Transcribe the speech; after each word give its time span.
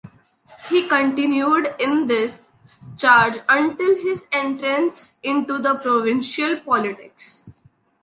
He 0.67 0.87
continued 0.87 1.75
in 1.77 2.07
this 2.07 2.49
charge 2.97 3.35
until 3.47 3.95
his 4.01 4.25
entrance 4.31 5.13
into 5.21 5.59
the 5.59 5.75
provincial 5.75 6.59
politics. 6.61 7.43